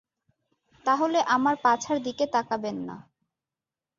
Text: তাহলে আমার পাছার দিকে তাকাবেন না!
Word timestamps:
তাহলে 0.85 1.19
আমার 1.35 1.55
পাছার 1.63 1.97
দিকে 2.03 2.25
তাকাবেন 2.27 2.77
না! 2.87 2.95